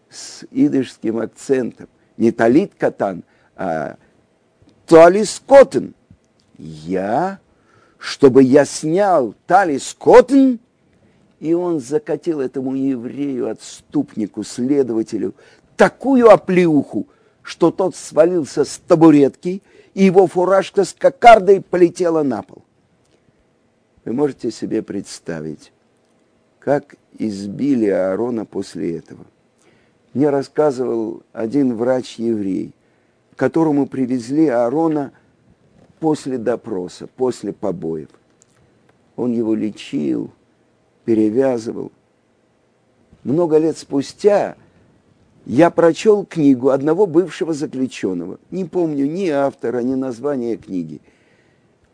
с 0.09 0.45
идышским 0.51 1.17
акцентом. 1.17 1.88
Не 2.17 2.31
талит 2.31 2.73
катан, 2.77 3.23
а 3.55 3.97
талис 4.85 5.41
коттон. 5.45 5.93
Я, 6.57 7.39
чтобы 7.97 8.43
я 8.43 8.65
снял 8.65 9.35
талис 9.47 9.95
коттон, 9.97 10.59
и 11.39 11.53
он 11.53 11.79
закатил 11.79 12.39
этому 12.39 12.75
еврею, 12.75 13.49
отступнику, 13.49 14.43
следователю, 14.43 15.33
такую 15.75 16.29
оплеуху, 16.29 17.07
что 17.41 17.71
тот 17.71 17.95
свалился 17.95 18.65
с 18.65 18.77
табуретки, 18.77 19.61
и 19.93 20.03
его 20.03 20.27
фуражка 20.27 20.83
с 20.83 20.93
кокардой 20.93 21.61
полетела 21.61 22.23
на 22.23 22.41
пол. 22.41 22.63
Вы 24.03 24.13
можете 24.13 24.51
себе 24.51 24.81
представить, 24.81 25.71
как 26.59 26.95
избили 27.17 27.88
Аарона 27.88 28.45
после 28.45 28.97
этого. 28.97 29.25
Мне 30.13 30.29
рассказывал 30.29 31.23
один 31.33 31.75
врач-еврей, 31.75 32.73
которому 33.35 33.88
привезли 33.88 34.47
Аарона 34.47 35.11
после 35.99 36.38
допроса, 36.38 37.07
после 37.07 37.51
побоев. 37.51 38.09
Он 39.15 39.33
его 39.33 39.55
лечил, 39.55 40.31
перевязывал. 41.03 41.91
Много 43.23 43.57
лет 43.57 43.77
спустя 43.77 44.55
я 45.45 45.69
прочел 45.69 46.25
книгу 46.25 46.69
одного 46.69 47.05
бывшего 47.05 47.53
заключенного, 47.53 48.39
не 48.51 48.65
помню 48.65 49.05
ни 49.05 49.27
автора, 49.29 49.79
ни 49.79 49.93
названия 49.93 50.58
книги, 50.58 51.01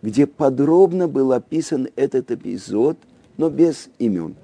где 0.01 0.25
подробно 0.25 1.07
был 1.07 1.33
описан 1.33 1.89
этот 1.95 2.31
эпизод, 2.31 2.97
но 3.37 3.49
без 3.49 3.89
имен. 3.99 4.35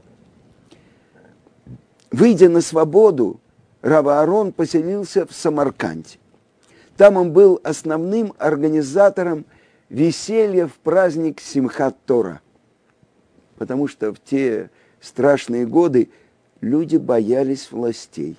Выйдя 2.11 2.49
на 2.49 2.61
свободу, 2.61 3.39
Рава 3.81 4.21
Арон 4.21 4.51
поселился 4.51 5.25
в 5.25 5.33
Самарканде. 5.33 6.17
Там 6.97 7.15
он 7.15 7.31
был 7.31 7.59
основным 7.63 8.33
организатором 8.37 9.45
веселья 9.89 10.67
в 10.67 10.73
праздник 10.73 11.39
Симхат 11.39 11.95
Тора. 12.05 12.41
Потому 13.57 13.87
что 13.87 14.13
в 14.13 14.19
те 14.19 14.69
страшные 14.99 15.65
годы 15.65 16.09
люди 16.61 16.97
боялись 16.97 17.71
властей 17.71 18.37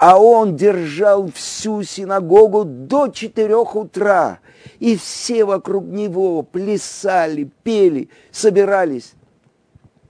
а 0.00 0.18
он 0.18 0.56
держал 0.56 1.30
всю 1.30 1.82
синагогу 1.82 2.64
до 2.64 3.08
четырех 3.08 3.76
утра. 3.76 4.40
И 4.78 4.96
все 4.96 5.44
вокруг 5.44 5.84
него 5.84 6.42
плясали, 6.42 7.50
пели, 7.62 8.08
собирались. 8.30 9.12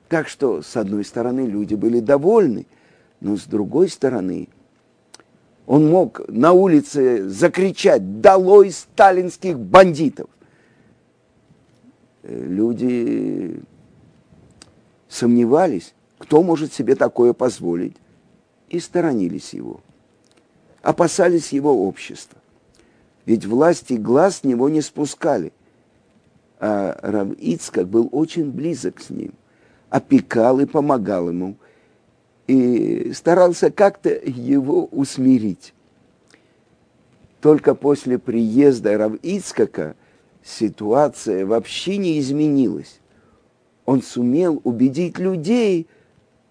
Так 0.08 0.28
что, 0.28 0.62
с 0.62 0.76
одной 0.76 1.04
стороны, 1.04 1.40
люди 1.40 1.74
были 1.74 1.98
довольны, 1.98 2.66
но 3.18 3.36
с 3.36 3.46
другой 3.46 3.88
стороны, 3.88 4.48
он 5.66 5.90
мог 5.90 6.20
на 6.28 6.52
улице 6.52 7.28
закричать 7.28 8.20
«Долой 8.20 8.70
сталинских 8.70 9.58
бандитов!». 9.58 10.28
Люди 12.22 13.60
сомневались, 15.08 15.94
кто 16.18 16.44
может 16.44 16.72
себе 16.72 16.94
такое 16.94 17.32
позволить 17.32 17.96
и 18.70 18.78
сторонились 18.78 19.52
его, 19.52 19.80
опасались 20.80 21.52
его 21.52 21.86
общества. 21.86 22.38
Ведь 23.26 23.44
власти 23.44 23.94
глаз 23.94 24.38
с 24.38 24.44
него 24.44 24.68
не 24.68 24.80
спускали. 24.80 25.52
А 26.58 26.98
Рав 27.02 27.32
Ицкак 27.32 27.88
был 27.88 28.08
очень 28.12 28.50
близок 28.50 29.00
с 29.00 29.10
ним, 29.10 29.34
опекал 29.90 30.60
и 30.60 30.66
помогал 30.66 31.28
ему, 31.28 31.56
и 32.46 33.12
старался 33.12 33.70
как-то 33.70 34.10
его 34.10 34.86
усмирить. 34.86 35.74
Только 37.40 37.74
после 37.74 38.18
приезда 38.18 38.96
Рав 38.98 39.14
Ицкака 39.22 39.96
ситуация 40.42 41.44
вообще 41.44 41.96
не 41.96 42.20
изменилась. 42.20 43.00
Он 43.84 44.00
сумел 44.02 44.60
убедить 44.64 45.18
людей– 45.18 45.88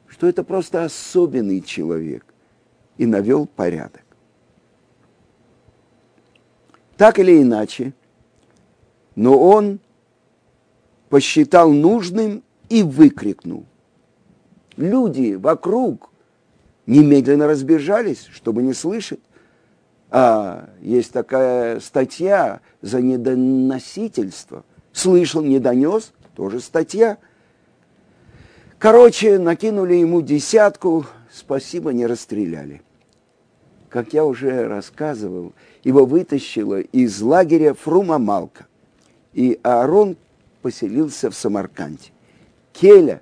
что 0.09 0.27
это 0.27 0.43
просто 0.43 0.83
особенный 0.83 1.61
человек, 1.61 2.25
и 2.97 3.05
навел 3.05 3.45
порядок. 3.45 4.03
Так 6.97 7.19
или 7.19 7.41
иначе, 7.41 7.93
но 9.15 9.39
он 9.39 9.79
посчитал 11.07 11.71
нужным 11.71 12.43
и 12.67 12.83
выкрикнул. 12.83 13.65
Люди 14.75 15.35
вокруг 15.35 16.11
немедленно 16.85 17.47
разбежались, 17.47 18.27
чтобы 18.31 18.63
не 18.63 18.73
слышать. 18.73 19.21
А 20.11 20.69
есть 20.81 21.13
такая 21.13 21.79
статья 21.79 22.61
за 22.81 23.01
недоносительство. 23.01 24.65
Слышал, 24.91 25.41
не 25.41 25.59
донес, 25.59 26.11
тоже 26.35 26.59
статья– 26.59 27.17
Короче, 28.79 29.39
накинули 29.39 29.95
ему 29.95 30.21
десятку, 30.21 31.05
спасибо, 31.29 31.91
не 31.91 32.05
расстреляли. 32.05 32.81
Как 33.89 34.13
я 34.13 34.23
уже 34.23 34.69
рассказывал, 34.69 35.51
его 35.83 36.05
вытащило 36.05 36.79
из 36.79 37.19
лагеря 37.19 37.73
Фрума 37.73 38.19
Малка, 38.19 38.67
и 39.33 39.59
Аарон 39.63 40.15
поселился 40.61 41.29
в 41.29 41.35
Самарканде. 41.35 42.11
Келя, 42.71 43.21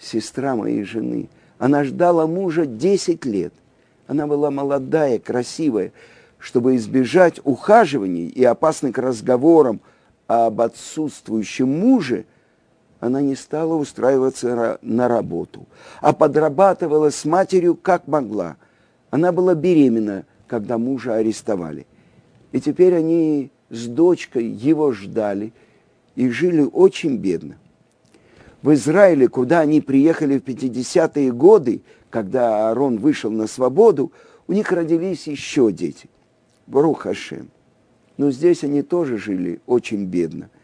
сестра 0.00 0.56
моей 0.56 0.82
жены, 0.82 1.28
она 1.58 1.84
ждала 1.84 2.26
мужа 2.26 2.66
10 2.66 3.24
лет. 3.26 3.54
Она 4.08 4.26
была 4.26 4.50
молодая, 4.50 5.20
красивая. 5.20 5.92
Чтобы 6.38 6.74
избежать 6.74 7.38
ухаживаний 7.44 8.26
и 8.26 8.42
опасных 8.42 8.98
разговоров 8.98 9.76
об 10.26 10.60
отсутствующем 10.60 11.68
муже– 11.68 12.24
она 13.00 13.22
не 13.22 13.34
стала 13.34 13.74
устраиваться 13.74 14.78
на 14.82 15.08
работу, 15.08 15.66
а 16.00 16.12
подрабатывала 16.12 17.10
с 17.10 17.24
матерью 17.24 17.74
как 17.74 18.06
могла. 18.06 18.56
Она 19.10 19.32
была 19.32 19.54
беременна, 19.54 20.26
когда 20.46 20.78
мужа 20.78 21.14
арестовали. 21.14 21.86
И 22.52 22.60
теперь 22.60 22.94
они 22.94 23.50
с 23.70 23.86
дочкой 23.86 24.44
его 24.46 24.92
ждали 24.92 25.52
и 26.14 26.28
жили 26.28 26.62
очень 26.62 27.16
бедно. 27.16 27.56
В 28.62 28.74
Израиле, 28.74 29.28
куда 29.28 29.60
они 29.60 29.80
приехали 29.80 30.38
в 30.38 30.44
50-е 30.44 31.32
годы, 31.32 31.80
когда 32.10 32.68
Аарон 32.68 32.98
вышел 32.98 33.30
на 33.30 33.46
свободу, 33.46 34.12
у 34.46 34.52
них 34.52 34.70
родились 34.72 35.26
еще 35.26 35.72
дети. 35.72 36.10
Барух 36.66 37.02
Хашем. 37.02 37.48
Но 38.18 38.30
здесь 38.30 38.62
они 38.62 38.82
тоже 38.82 39.16
жили 39.16 39.62
очень 39.66 40.04
бедно– 40.04 40.50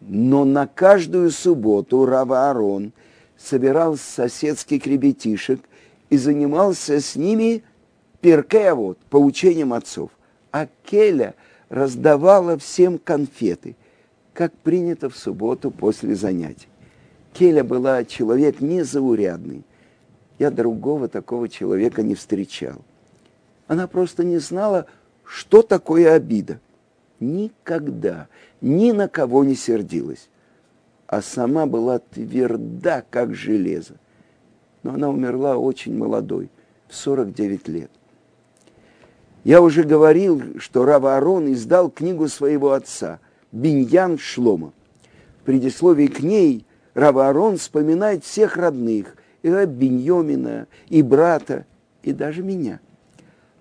но 0.00 0.44
на 0.44 0.66
каждую 0.66 1.30
субботу 1.30 2.06
Рава 2.06 2.50
Арон 2.50 2.92
собирал 3.36 3.96
соседских 3.96 4.86
ребятишек 4.86 5.60
и 6.08 6.16
занимался 6.16 7.00
с 7.00 7.16
ними 7.16 7.62
перкеавод, 8.20 8.98
поучением 9.08 9.72
отцов. 9.72 10.10
А 10.52 10.66
Келя 10.84 11.34
раздавала 11.68 12.58
всем 12.58 12.98
конфеты, 12.98 13.76
как 14.32 14.52
принято 14.52 15.08
в 15.08 15.16
субботу 15.16 15.70
после 15.70 16.14
занятий. 16.14 16.68
Келя 17.32 17.62
была 17.62 18.04
человек 18.04 18.60
незаурядный. 18.60 19.62
Я 20.38 20.50
другого 20.50 21.08
такого 21.08 21.48
человека 21.48 22.02
не 22.02 22.14
встречал. 22.14 22.76
Она 23.68 23.86
просто 23.86 24.24
не 24.24 24.38
знала, 24.38 24.86
что 25.24 25.62
такое 25.62 26.12
обида. 26.12 26.58
Никогда 27.20 28.28
ни 28.60 28.92
на 28.92 29.08
кого 29.08 29.44
не 29.44 29.54
сердилась, 29.54 30.28
а 31.06 31.22
сама 31.22 31.66
была 31.66 31.98
тверда, 31.98 33.04
как 33.10 33.34
железо. 33.34 33.94
Но 34.82 34.94
она 34.94 35.08
умерла 35.08 35.56
очень 35.56 35.96
молодой, 35.96 36.50
в 36.88 36.94
49 36.94 37.68
лет. 37.68 37.90
Я 39.44 39.62
уже 39.62 39.84
говорил, 39.84 40.42
что 40.58 40.84
Рава 40.84 41.16
Арон 41.16 41.52
издал 41.52 41.90
книгу 41.90 42.28
своего 42.28 42.72
отца 42.72 43.20
«Биньян 43.52 44.18
Шлома». 44.18 44.72
В 45.40 45.44
предисловии 45.44 46.06
к 46.06 46.20
ней 46.20 46.66
Рава 46.94 47.28
Арон 47.28 47.56
вспоминает 47.56 48.24
всех 48.24 48.56
родных, 48.56 49.16
и 49.42 49.48
Биньомина, 49.48 50.66
и 50.88 51.02
брата, 51.02 51.64
и 52.02 52.12
даже 52.12 52.42
меня. 52.42 52.80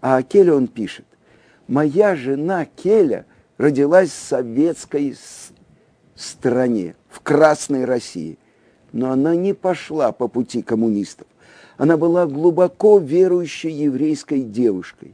А 0.01 0.17
о 0.17 0.23
Келе 0.23 0.53
он 0.53 0.67
пишет, 0.67 1.05
«Моя 1.67 2.15
жена 2.15 2.65
Келя– 2.65 3.25
родилась 3.59 4.09
в 4.09 4.13
советской 4.13 5.15
стране, 6.15 6.95
в 7.09 7.19
Красной 7.19 7.85
России. 7.85 8.39
но 8.91 9.11
она 9.11 9.35
не 9.35 9.53
пошла 9.53 10.11
по 10.11 10.27
пути 10.27 10.63
коммунистов. 10.63 11.27
Она 11.77 11.95
была 11.95 12.25
глубоко 12.25 12.97
верующей 12.97 13.69
еврейской 13.69 14.41
девушкой. 14.41 15.13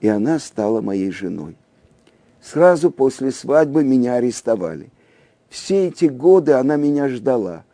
И 0.00 0.08
она 0.08 0.38
стала 0.38 0.82
моей 0.82 1.10
женой. 1.10 1.56
Сразу 2.42 2.90
после 2.90 3.30
свадьбы 3.30 3.82
меня 3.82 4.16
арестовали. 4.16 4.90
Все 5.48 5.88
эти 5.88 6.04
годы 6.04 6.52
она 6.52 6.76
меня 6.76 7.08
ждала. 7.08 7.64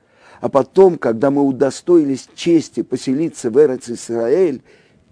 А 0.40 0.48
потом, 0.48 0.98
когда 0.98 1.32
мы 1.32 1.42
удостоились 1.42 2.28
чести 2.36 2.82
поселиться 2.82 3.50
в 3.50 3.58
Эрец-Исраэль 3.58 4.62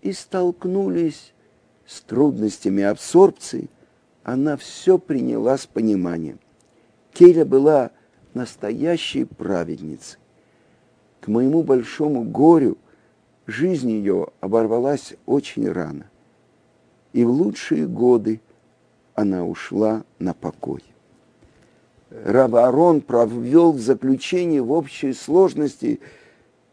и 0.02 0.12
столкнулись 0.12 1.32
с 1.84 2.00
трудностями 2.02 2.84
абсорбции, 2.84 3.68
она 4.26 4.56
все 4.56 4.98
приняла 4.98 5.56
с 5.56 5.68
пониманием. 5.68 6.40
Кейля 7.12 7.44
была 7.44 7.92
настоящей 8.34 9.22
праведницей. 9.22 10.18
К 11.20 11.28
моему 11.28 11.62
большому 11.62 12.24
горю 12.24 12.76
жизнь 13.46 13.88
ее 13.88 14.26
оборвалась 14.40 15.14
очень 15.26 15.70
рано. 15.70 16.10
И 17.12 17.24
в 17.24 17.30
лучшие 17.30 17.86
годы 17.86 18.40
она 19.14 19.46
ушла 19.46 20.02
на 20.18 20.34
покой. 20.34 20.82
Арон 22.10 23.02
провел 23.02 23.70
в 23.70 23.80
заключении 23.80 24.58
в 24.58 24.72
общей 24.72 25.12
сложности 25.12 26.00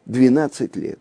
12 0.08 0.76
лет. 0.76 1.00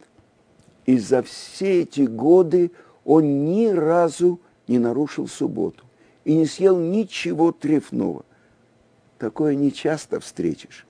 И 0.84 0.98
за 0.98 1.22
все 1.22 1.80
эти 1.80 2.02
годы 2.02 2.72
он 3.06 3.46
ни 3.46 3.68
разу 3.68 4.38
не 4.68 4.78
нарушил 4.78 5.26
субботу 5.26 5.86
и 6.24 6.34
не 6.34 6.46
съел 6.46 6.78
ничего 6.78 7.52
трефного. 7.52 8.24
Такое 9.18 9.54
не 9.54 9.72
часто 9.72 10.20
встретишь. 10.20 10.86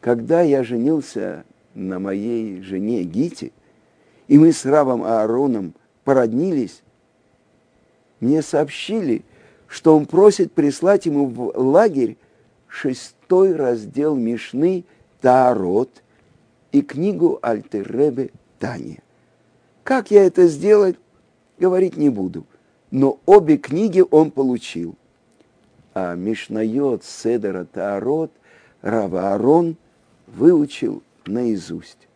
Когда 0.00 0.40
я 0.42 0.64
женился 0.64 1.44
на 1.74 1.98
моей 1.98 2.62
жене 2.62 3.02
Гите, 3.04 3.52
и 4.28 4.38
мы 4.38 4.52
с 4.52 4.64
Равом 4.64 5.02
Аароном 5.02 5.74
породнились, 6.04 6.82
мне 8.20 8.42
сообщили, 8.42 9.24
что 9.66 9.96
он 9.96 10.06
просит 10.06 10.52
прислать 10.52 11.06
ему 11.06 11.26
в 11.26 11.58
лагерь 11.58 12.16
шестой 12.66 13.54
раздел 13.54 14.14
Мишны 14.14 14.84
Таарот 15.20 16.02
и 16.72 16.82
книгу 16.82 17.38
Альтеребе 17.42 18.30
Тани. 18.58 18.98
Как 19.82 20.10
я 20.10 20.24
это 20.24 20.46
сделать, 20.46 20.96
говорить 21.58 21.96
не 21.96 22.10
буду, 22.10 22.46
но 22.90 23.20
обе 23.26 23.56
книги 23.56 24.04
он 24.10 24.30
получил. 24.30 24.96
А 25.94 26.14
Мишнайот 26.14 27.04
Седера 27.04 27.64
Таарот 27.64 28.32
Рава 28.82 29.34
Арон 29.34 29.76
выучил 30.26 31.02
наизусть. 31.26 32.08